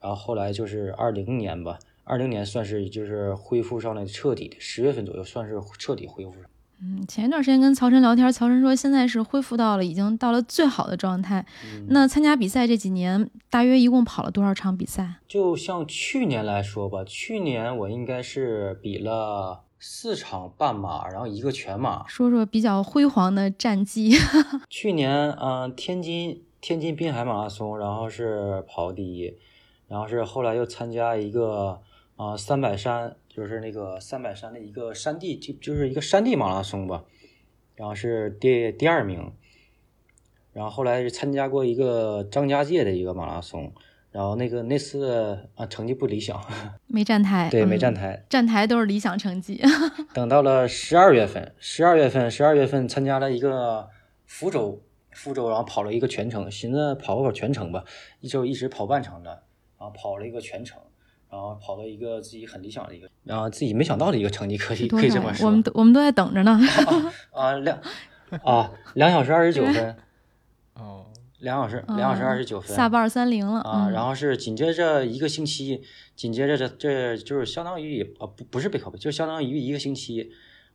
[0.00, 6.42] 然后后来就是二零年吧，二零年算是就是恢复上来彻底的，十月份左右算是彻底恢复上。
[6.80, 11.44] 嗯，前一段时间跟曹晨聊天，曹晨说现在是恢复到了已经到了最好的状态。
[11.88, 15.16] 那参加比赛这几年，大约一共跑了多少场比赛？
[15.26, 22.06] 就像去年来说吧，去年我应该是比了四场半马，然后一个全马。
[22.06, 24.16] 说说比较辉煌的战绩。
[24.70, 29.38] 去年，嗯、天津天津滨海马拉松，然后是跑第一，
[29.86, 31.80] 然后是后来又参加一个
[32.16, 37.04] 啊三百山，就是那个三百山的一个山地，就就是一个山地马拉松吧，
[37.76, 39.32] 然后是第第二名，
[40.52, 43.72] 然后后来是参加过一个张家界的一个马拉松，
[44.10, 46.42] 然后那个那次啊成绩不理想，
[46.88, 48.24] 没站台，对，没嗯站台。
[48.28, 49.62] 站台都是理想成绩。
[50.12, 53.88] 等到了十二月份，十二月份，十二月份参加了一个
[54.26, 54.82] 福州，
[55.18, 57.84] 福州，然后跑了一个全程，寻思跑不跑全程吧，
[58.20, 59.30] 一周一直跑半程的，
[59.78, 60.80] 然后跑了一个全程，
[61.28, 64.86] 然后跑了一个自己很理想的一个，然后自己没想到的一个成绩，可以？
[64.86, 65.46] 可以这么说。
[65.46, 66.58] 我们都我们都在等着呢。
[67.32, 67.78] 啊两
[68.44, 69.96] 啊两小时二十九分，
[70.74, 71.06] 哦，
[71.40, 75.82] 两小时两小时二十九分，下半三零了啊，嗯然后是紧接着一个星期，
[76.14, 80.30] 紧接着这这就是相当于啊不不是背靠背，就相当于一个星期，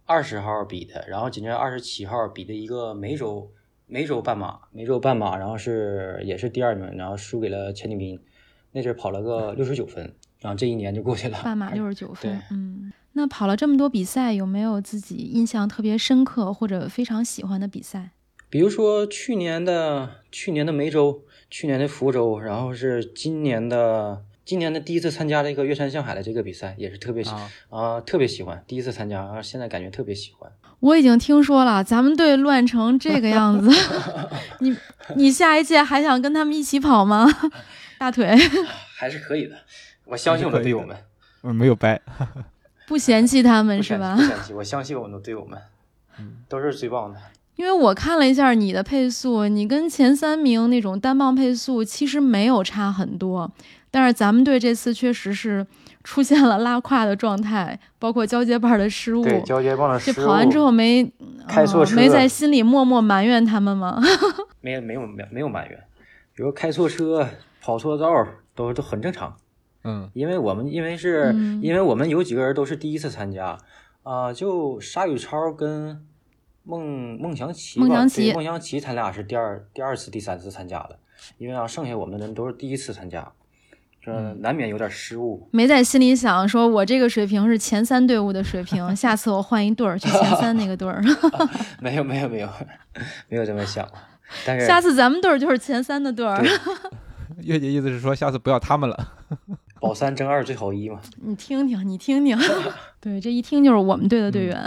[0.06, 3.52] 二十号比的，然后紧接着二十七号比的一个梅州
[3.94, 8.20] 梅州半马，梅州半马，然后是也是第二名，然后输给了钱景斌，
[8.72, 11.40] 那阵儿跑了个六十九分，然后这一年就过去了。
[11.44, 12.92] 半马六十九分对，嗯。
[13.12, 18.10] 那跑了这么多比赛，有没有自己印象特别深刻或者非常喜欢的比赛？
[18.50, 30.52] 比如说去年的去年的梅州，去年的福州，然后是今年的今年的第一次参加这个越山向海的这个比赛，也是特别喜啊啊、特别喜欢，第一次参加，啊，现在感觉特别喜欢。
[30.80, 33.70] 我已经听说了，咱们队乱成这个样子，
[34.60, 34.76] 你
[35.16, 37.28] 你下一届还想跟他们一起跑吗？
[37.98, 38.36] 大腿，
[38.98, 39.56] 还是可以的，
[40.06, 40.98] 我相信我的队友们。
[41.44, 42.02] 嗯，没有掰。
[42.86, 44.24] 不嫌弃他们是吧不？
[44.24, 45.58] 嫌弃，我相信我们的队友们，
[46.20, 47.20] 嗯，都是最棒的。
[47.56, 53.52] 因为我看了一下你的配速，你跟前三名那种单棒配速其实没有差很多，
[53.94, 55.64] 但是咱们队这次确实是
[56.04, 59.24] 出现了拉胯的状态，包括交接棒的失误。
[59.24, 64.02] 对，交接棒的失误这跑完之后，没呃开错车没在心里默默埋怨他们吗？
[64.62, 65.80] 没没有没有没有埋怨，
[66.34, 67.30] 比如开错车、
[67.62, 68.08] 跑错道，
[68.56, 69.38] 都都很正常。
[69.84, 73.56] 嗯因为我们因为是、嗯因为我们有几个人都是第一次参加，
[74.02, 76.04] 啊、就沙宇超跟
[76.64, 80.98] 孟孟祥奇吧，孟祥奇对孟祥奇他俩是第二第二次、第三次参加的，
[81.38, 83.32] 因为啊，剩下我们的人都是第一次参加，
[84.04, 85.48] 这嗯难免有点失误。
[85.52, 91.02] 没在心里想说，我这个水平是前三队伍的水平， 下次我换一队儿去前三那个队儿，
[91.80, 92.50] 没有没有没有
[93.30, 93.88] 没有这么想，
[94.46, 96.44] 但是下次咱们队儿就是前三的队儿。
[97.42, 99.14] 月姐意思是说下次不要他们了。
[99.80, 102.38] 保三争二最好一嘛，你听听，你听听，
[103.02, 104.64] 对，这一听就是我们队的队员。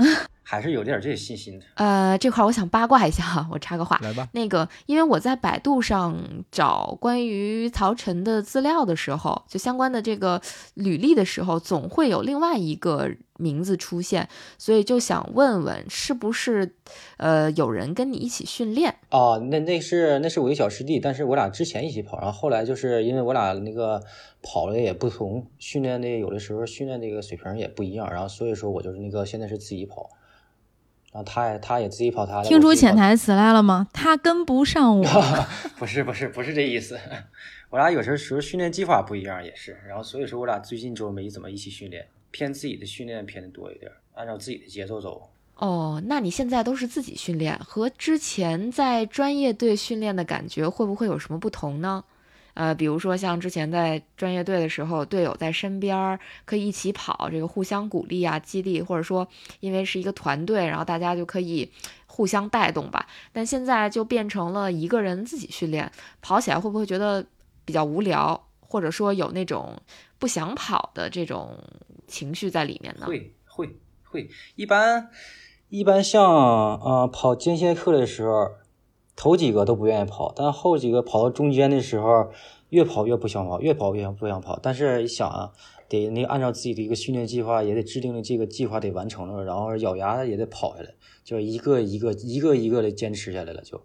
[0.48, 1.64] 还是有点这信心的。
[1.74, 3.98] 呃，这块我想八卦一下哈，我插个话。
[4.00, 6.16] 来吧，那个，因为我在百度上
[6.52, 10.40] 找关于曹晨的资料的时候，就相关的这个
[10.74, 16.76] 履历的时候，总会有另外一个名字出现，所以就想问问，是不是
[17.16, 18.94] 呃有人跟你一起训练？
[19.10, 24.00] 哦，那那是那是我一小师弟，但是我俩之前一起跑，然后后来就是因为我俩那个
[24.42, 30.08] 跑的也不同，训练的有的时候训练那个水平也不一样，然后所以说我就是那个现在是自己跑，
[31.16, 33.88] 然后他也他也自己跑他的，听出潜台词来了吗？
[33.90, 35.06] 他跟不上我。
[35.78, 37.00] 不是不是不是这意思，
[37.70, 45.30] 我俩有时候时候训练计划不一样也是，然后所以说我俩最近就没怎么一起训练，偏自己的训练偏的多一点，按照自己的节奏走。
[45.56, 52.04] 哦，那你现在都是自己训练，和之前在专业队训练的感觉会不会有什么不同呢？
[52.56, 59.28] 呃，比如说像之前在专业队的时候，队友在身边儿可以一起跑，这个互相鼓励啊、激励，或者说
[59.60, 61.70] 因为是一个团队，然后大家就可以
[62.06, 63.06] 互相带动吧。
[63.30, 65.92] 但现在就变成了一个人自己训练，
[66.22, 67.26] 跑起来会不会觉得
[67.66, 69.76] 比较无聊，或者说有那种
[70.18, 71.58] 不想跑的这种
[72.08, 73.04] 情绪在里面呢？
[73.06, 75.10] 会会会，一般
[75.68, 78.48] 一般像呃跑间歇课的时候，
[79.16, 82.30] 头几个都不愿意跑，但后几个跑到中间的时候，
[82.68, 84.60] 越跑越不想跑，越跑越想不想跑。
[84.62, 85.52] 但是一想啊，
[85.88, 90.90] 得那按照自己的一个训练计划，也得制定的这个计划得完成了，然后咬牙也得跑下来，
[91.24, 93.82] 就一个一个一个一个的坚持下来了就。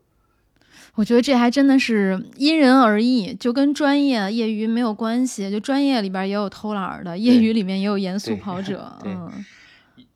[0.95, 5.49] 我觉得这还真的是因人而异，就跟专业、业余没有关系。
[5.49, 8.91] 就专业里边也有偷懒的，业余里面也有严肃跑者。
[9.05, 9.31] 嗯，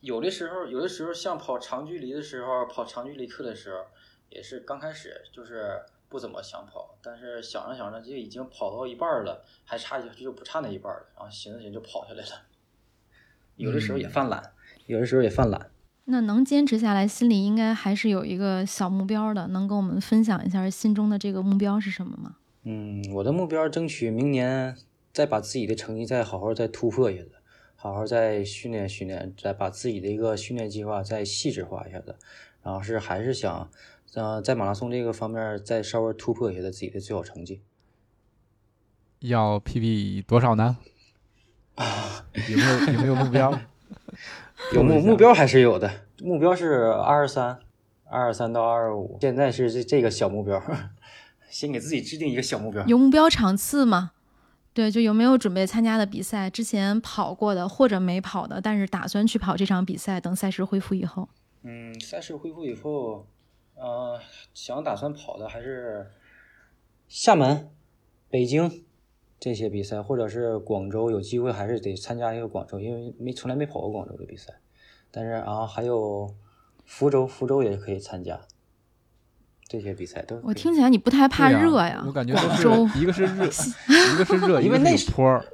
[0.01, 3.77] 有的时候，有的时候像跑长距离的时候，跑长距离课的时候，
[4.35, 12.41] 也是刚开始就是不怎么想跑，但是想着想着就已经跑到一半了，还差一就不差那一半了，然后寻思寻思就跑下来了。
[13.55, 14.51] 有的时候也犯懒，
[14.87, 15.71] 有的时候也犯懒。
[16.03, 19.47] 那能坚持下来，心里应该还是有一个小目标的。
[19.47, 22.35] 能跟我们分享一下心中的这个目标是什么吗？
[22.63, 24.75] 嗯，我的目标争取明年
[25.13, 27.31] 再把自己的成绩再好好再突破一下子，
[27.75, 32.15] 好好再训练训练，再把自己的一个训练计划再细致化一下子，
[32.61, 33.71] 然后是还是想，
[34.15, 37.61] 呃，在马拉松这个方面再稍微突破一下他自己的最好成绩。
[39.19, 40.77] 要 PB 多少呢？
[41.75, 43.59] 啊 有没有有没有目标？
[44.73, 47.59] 有目目标还是有的，目标是二十三，
[48.09, 50.61] 二十三到二十五，现在是这这个小目标，
[51.49, 52.85] 先给自己制定一个小目标。
[52.85, 54.11] 有目标场次吗？
[54.73, 56.49] 对，就有没有准备参加的比赛？
[56.49, 61.27] 之前跑过的或者没跑的，但是打算去跑这场比赛，等赛事恢复以后。
[61.63, 63.25] 嗯，赛事恢复以后，
[63.75, 64.19] 呃，
[64.53, 66.09] 想打算跑的还是
[67.07, 67.69] 厦门、
[68.29, 68.85] 北京
[69.39, 74.53] 这些比赛，或者是广州，有机会还是得参加一个广州，因为没从来没跑过广州的比赛。
[75.11, 76.33] 但是啊，还有
[76.85, 78.41] 福州，福州也可以参加，
[79.67, 80.39] 这些比赛都。
[80.43, 82.03] 我听起来你不太怕热呀？
[82.07, 83.45] 我感觉都广州、是一个是热，
[84.15, 85.45] 一个是热，因为那坡儿。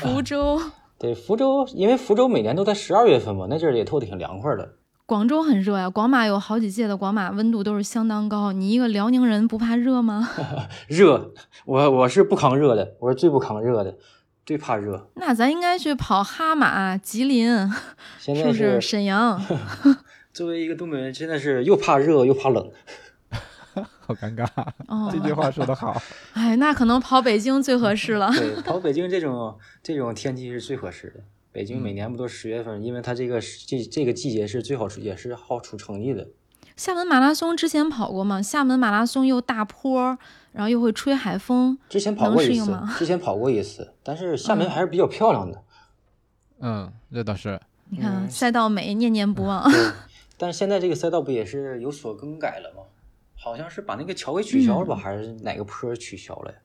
[0.00, 0.60] 福州、
[0.98, 4.77] 对福州，因为福州每年都在十二月份嘛，那阵儿也透的挺凉快的。
[5.08, 5.88] 广州很热呀。
[5.88, 10.28] 广马有好几届的广马温度都是相当高，你一个辽宁人不怕热吗？
[10.86, 11.32] 热，
[11.64, 13.96] 我我是不扛热的，我是最不扛热的，
[14.44, 15.08] 最怕热。
[15.14, 17.48] 那咱应该去跑哈马、吉林，
[18.20, 19.42] 现在是是沈阳？
[20.34, 22.70] 作为一个东北人，真的是又怕热又怕冷。
[23.72, 24.46] 好尴尬，
[24.88, 25.98] 哦这句话说的好。
[26.34, 28.30] 哎，那可能跑北京最合适了。
[28.32, 31.20] 对，跑北京这种这种天气是最合适的。
[31.58, 36.28] 北京嗯每年不都十月份，因为它这个这这个季节是最好出，也是好出成绩的。
[36.76, 38.40] 厦门马拉松之前跑过吗？
[38.40, 40.16] 厦门马拉松又大坡，
[40.52, 45.64] 然后又会吹海风，之前跑过一次吗， 之前跑过一次，但是厦门还是比较漂亮的。
[46.60, 47.60] 嗯，那倒是。
[47.90, 49.68] 你看嗯赛道美，念念不忘。
[49.68, 49.90] 对，
[50.38, 52.84] 但是现在这个赛道不也是有所更改了吗？
[53.34, 56.58] 好像是把那个桥给取消了吧，嗯还是哪个坡取消了呀？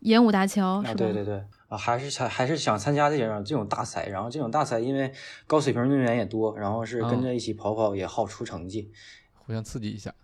[0.00, 5.12] 演武大桥是啊，对对对，啊，还是想还是想参加这种这种大赛，然后这种大赛因为
[5.46, 8.90] 高水平运动员也多，然后是跟着一起跑跑也好出成绩。
[9.34, 10.14] 互相刺激一下。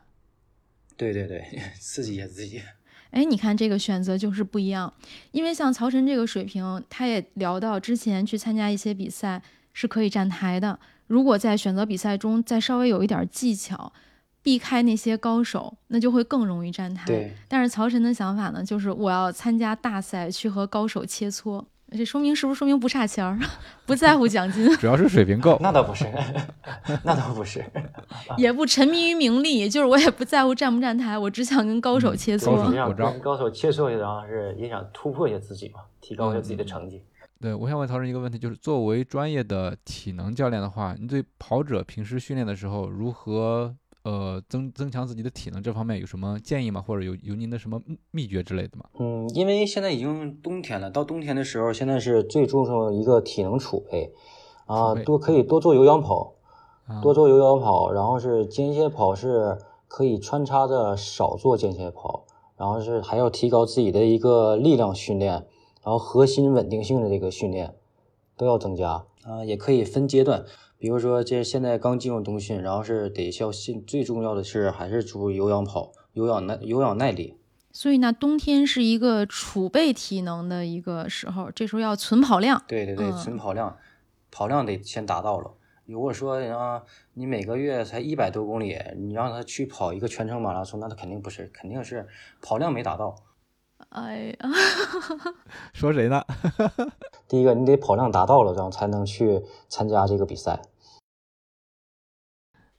[0.96, 1.44] 对对对，
[1.78, 2.62] 刺激一下自己。
[3.10, 4.92] 哎，你看这个选择就是不一样，
[5.32, 10.78] 因为像曹晨这个水平，他也聊到之前去参加一些比赛是可以站台的。
[11.06, 13.92] 如果在选择比赛中再稍微有一点技巧，
[14.47, 17.05] 避开那些高手，那就会更容易站台。
[17.05, 21.64] 对，但是曹晨的想法呢，就是我要参加大赛，去和高手切磋。
[21.90, 23.36] 这说明是不是说明不差钱儿，
[23.86, 25.59] 不在乎奖金， 主要是水平够。
[25.62, 26.05] 那倒不是，
[27.03, 27.64] 那倒不是。
[28.36, 32.55] 也不沉迷于名利，就是我也不在乎站不站台，我只想跟高手切磋。
[32.55, 37.03] 高手这样过招跟高手切磋一下，然后是也想突破一下自己嘛，提高一下自己的成绩。
[37.40, 43.76] 对，我想问曹晨一个问题，就是作为专业的体能教练的话，你对跑者平时训练的时候如何
[44.07, 46.80] 呃增增强自己的体能这方面有什么建议吗？
[46.80, 48.84] 或者有有您的什么秘秘诀之类的吗？
[49.00, 54.12] 嗯，因为现在已经冬天了，到冬天的时候，现在是最注重一个体能储备
[54.66, 56.34] 啊，多可以多做有氧跑，
[56.86, 62.24] 啊，多做有氧跑，然后是间歇跑是可以穿插着少做间歇跑，
[62.57, 65.32] 然后是还要提高自己的一个力量训练，
[65.82, 67.74] 然后核心稳定性的这个训练
[68.36, 70.44] 都要增加啊，也可以分阶段，
[70.78, 77.36] 比如说这现在刚进入冬训，然后是得要信最重要的是还是注意有氧跑、有氧耐、有氧耐力。
[77.72, 82.62] 所以呢，冬天是一个储备体能的一个时候，这时候要存跑量。
[82.66, 83.76] 对对对，嗯存跑量，
[84.30, 85.52] 跑量得先达到了。
[85.84, 86.82] 如果说啊，
[87.14, 92.06] 你每个月才一百多公里，你让他去跑一个全程马拉松，那他肯定不是，肯定是
[92.40, 93.14] 跑量没达到。
[93.91, 94.51] 哎呀，
[95.72, 96.22] 说谁呢？
[97.28, 100.61] 第一个，你得跑量达到了，然后才能去参加这个比赛。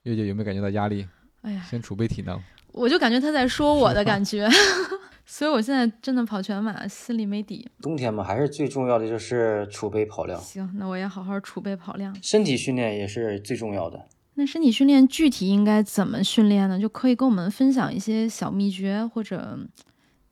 [0.03, 1.08] 月姐有没有感觉到压力？
[1.41, 2.39] 哎呀，先储备体能。
[2.72, 4.47] 我就感觉他在说我的感觉，
[5.26, 7.68] 所以我现在真的跑全马，心里没底。
[7.82, 12.16] 冬天嘛，还是最重要的就是储备跑量，行，那我也好好储备跑量。
[12.22, 14.05] 身体训练也是最重要的。
[14.36, 16.80] 那身体训练具体应该怎么训练呢？
[16.80, 19.58] 就可以跟我们分享一些小秘诀，或者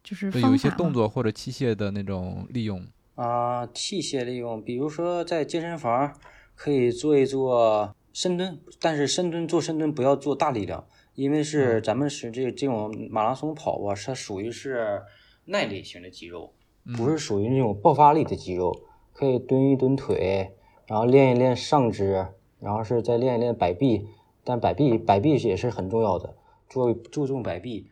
[0.05, 2.81] 就是对，有一些动作或者器械的那种利用。
[3.15, 6.13] 啊、器械利用，比如说在健身房
[6.55, 10.85] 可以做一做深蹲，但是深蹲做深蹲不要做大力量，
[11.15, 15.01] 因为是咱们是这这种马拉松跑啊，它属于是
[15.45, 16.53] 耐力型的肌肉，
[16.95, 18.71] 不是属于那种爆发力的肌肉。
[19.17, 20.51] 可以蹲一蹲腿，
[20.87, 22.27] 然后练一练上肢，
[22.59, 24.05] 然后是再练一练摆臂，
[24.43, 26.35] 但摆臂摆臂也是很重要的，
[26.67, 27.87] 注注重摆臂，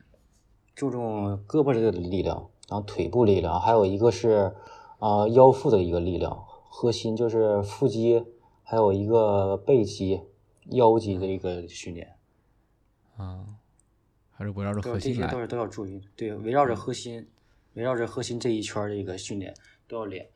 [0.74, 4.54] 注重胳膊这个力量，然后腿部力量，还有一个是
[4.98, 8.24] 啊、腰腹的一个力量，核心就是腹肌，
[8.62, 10.20] 还有一个背肌、
[10.70, 12.14] 腰肌的一个训练。
[13.16, 13.44] 啊，
[14.32, 15.40] 还是围绕着，核心来这些都。
[15.40, 17.28] 是都要注意，对，围绕着核心，
[17.74, 19.54] 围绕着核心这一圈儿的一个训练
[19.86, 20.28] 都要练。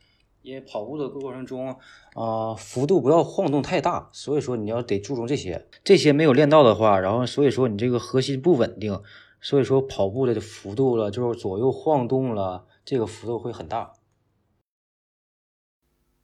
[0.42, 1.76] 因为跑步的过程中，
[2.14, 5.66] 啊、幅度不要晃动太大，所以说你要得注重这些。
[5.82, 9.02] 这些没有练到的话，然后所以说你这个核心不稳定，
[9.40, 13.92] 所以说跑步的幅度了，就是左右晃动了，这个幅度会很大。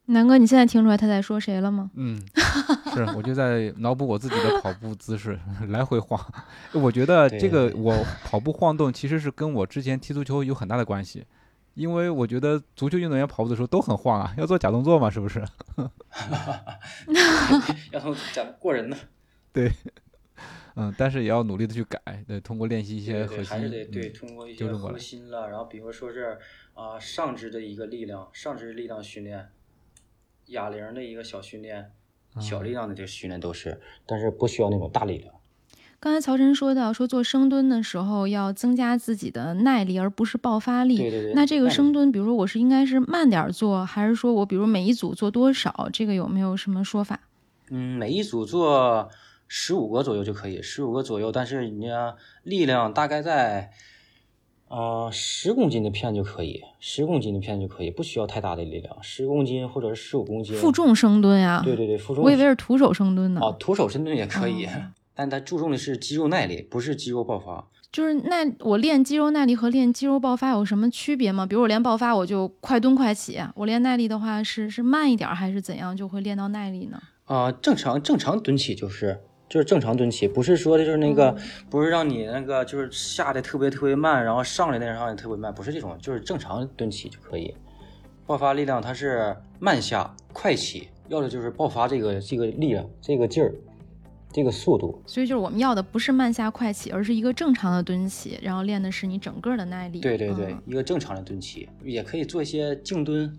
[0.06, 1.90] 南哥，你现在听出来他在说谁了吗？
[1.94, 2.20] 嗯，
[2.92, 6.20] 是，我就在脑补我自己的跑步姿势， 来回晃。
[6.72, 11.24] 我觉得这个我跑步晃动其实是跟我之前踢足球有很大的关系，
[11.72, 15.42] 因为我觉得足球运动员跑步的时候都很晃啊，要做假动作嘛，是不是？
[17.92, 18.96] 要从咱过人呢，
[20.76, 26.36] 嗯，但是也要努力的去改，对，通过练习一些核对对，还是心，得对嗯通过一些核心了，然后比如说是
[26.74, 29.48] 啊、上肢的一个力量，上肢力量训练，
[30.46, 31.92] 哑铃的一个小训练，
[32.40, 35.32] 小力量的这个训练都是，但是不需要那种大力量。
[36.00, 40.98] 刚才曹晨说到，说做深蹲的时候要增加自己的耐力，而不是爆发力。
[40.98, 45.88] 对对对那这个深蹲，比如说我是应该是慢点做，还是说我比如每一组做多少？
[45.92, 47.20] 这个有没有什么说法？
[47.70, 49.08] 嗯，每一组做
[49.46, 53.70] 十五个左右就可以，十五个左右，但是你要力量大概在，
[54.68, 60.56] 呃，十公斤的片就可以，十公斤的片就可以，不需要太大的力量，十公斤或者是十五公斤。
[60.56, 61.60] 负重深蹲呀？
[61.64, 62.24] 对对对，负重。
[62.24, 63.40] 我以为是徒手深蹲呢。
[63.42, 64.70] 哦，徒手深蹲也可以，哦
[65.16, 67.68] 但它注重的是肌肉耐力，不是肌肉爆发。
[67.92, 71.46] 就是那我练肌肉耐力和练肌肉爆发有什么区别吗？
[71.46, 77.00] 比如我练爆发我就快蹲快起，我练耐力的话是是慢一点儿还是怎样就会练到耐力呢？
[77.26, 79.20] 啊、正常正常蹲起就是
[79.54, 81.32] 就是正常蹲起，不是说的就是那个、
[81.70, 87.54] 不是让你那个就是下的特别特别慢，然后上来那上也特别慢，不是这种，就是正常蹲起就可以。
[88.26, 93.54] 爆发力量它是慢下快起，要的就是爆发这个这个力量、这个劲儿、
[94.32, 95.00] 这个速度。
[95.06, 100.00] 所以就是我们要的不是慢下快起，而是一个正常的蹲起，然后练的是你整个的耐力。
[100.00, 103.32] 对对对，嗯一个正常的蹲起，也可以做一些静蹲、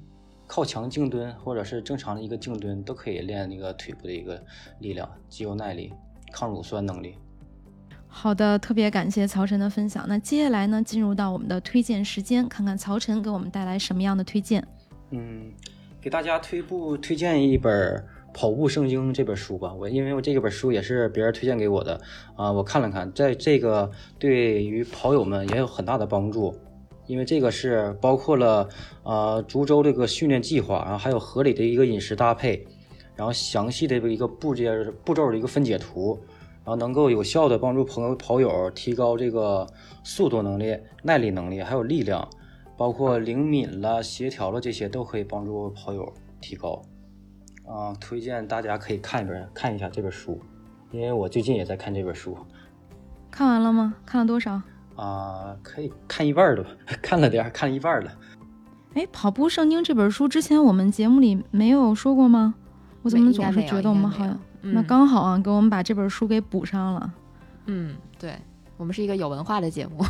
[0.47, 4.41] 靠墙静蹲，或者是正常的一个静蹲，都可以练那个腿部的一个
[4.79, 5.91] 力量、肌肉耐力、
[6.35, 7.15] 抗乳酸能力。
[8.07, 10.05] 好的，特别感谢曹晨的分享。
[10.07, 14.65] 那接下来呢，进入到我们的推荐时间，看看曹晨给我们带来什么样的推荐。
[15.11, 15.51] 嗯，
[16.01, 17.97] 给大家推部推荐一本
[18.33, 19.73] 《跑步圣经》这本书吧。
[19.73, 21.99] 我因为我这本书也是别人推荐给我的
[22.35, 26.53] 啊、我看了看，在这个对于跑友们也有很大的帮助，
[27.07, 28.67] 因为这个是包括了
[29.03, 32.65] 呃逐周这个训练计划，然后还有合理的一个饮食搭配，
[33.15, 34.63] 然后详细的一个步骤
[35.03, 36.19] 步骤的一个分解图。
[36.63, 39.67] 然后能够有效的帮助朋友跑友提高这个
[40.03, 42.27] 速度能力、耐力能力，还有力量，
[42.75, 46.11] 包括灵敏了、协调了这些都可以帮助跑友
[46.41, 46.81] 提高。
[47.67, 50.41] 啊、推荐大家可以看一本看一下这本书，
[50.89, 52.35] 因为我最近也在看这本书
[53.29, 53.93] 看完了吗？
[54.03, 54.59] 看了多少？
[54.95, 56.65] 啊、可以看一半儿了，
[56.99, 58.11] 看了点儿，看了一半儿了。
[58.95, 62.55] 哎，《跑步圣经》这本书之前我们节目里没有说过吗？
[63.05, 64.37] 我怎么总是觉得我们好像……
[64.61, 67.13] 那嗯刚好啊，给我们把这本书给补上了。
[67.67, 68.35] 嗯，对，
[68.77, 70.03] 我们是一个有文化的节目。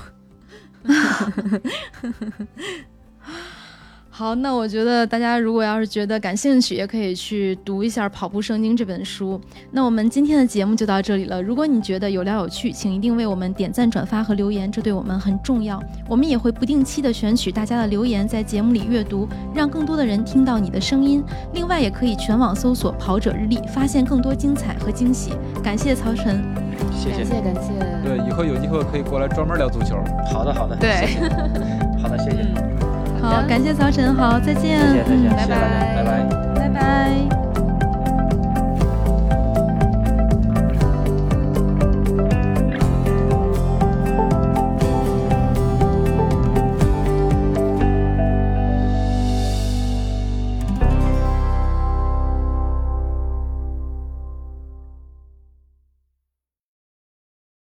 [4.18, 9.38] 好，那我觉得大家如果要是觉得感兴趣，也可以去读一下《跑步圣经》这本书。
[9.72, 11.43] 那我们今天的节目就到这里了。
[11.43, 15.84] 如果你觉得有料有趣，请一定为我们点赞、转发和留言，这对我们很重要。
[16.07, 21.22] 我们也会不定期的选取大家的留言，在节目里阅读，让更多的人听到你的声音。
[21.53, 25.34] 另外，也可以全网搜索“跑者日历”，发现更多精彩和惊喜。
[25.61, 26.41] 感谢曹晨。
[26.89, 27.26] 谢谢感。
[27.26, 27.74] 谢感谢。
[28.01, 29.97] 对，以后有机会可以过来专门聊足球。
[30.32, 30.78] 好的，好的。
[30.78, 31.20] 对谢谢
[32.01, 32.38] 好的，谢谢。
[32.55, 32.75] 嗯，
[33.26, 35.56] 好，感谢曹晨，好，再见，谢谢，再见，嗯谢谢大家，
[35.96, 36.30] 拜拜。
[36.56, 37.45] 拜拜。